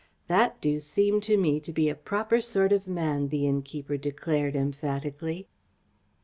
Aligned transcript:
"That 0.27 0.59
do 0.61 0.79
seem 0.79 1.21
to 1.21 1.37
me 1.37 1.59
to 1.59 1.71
be 1.71 1.87
a 1.87 1.93
proper 1.93 2.41
sort 2.41 2.71
of 2.71 2.87
man," 2.87 3.27
the 3.27 3.45
innkeeper 3.45 3.97
declared 3.97 4.55
emphatically. 4.55 5.47